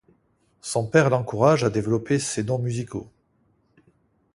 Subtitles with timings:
[0.61, 3.11] Son père l'encourage à développer ses donc musicaux.